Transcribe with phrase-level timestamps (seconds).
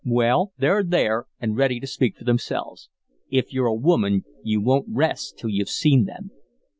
[0.03, 2.89] Well, they're there and ready to speak for themselves.
[3.29, 6.31] If you're a woman you won't rest till you've seen them.